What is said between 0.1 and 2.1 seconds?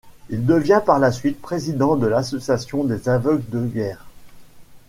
Il devient par la suite président de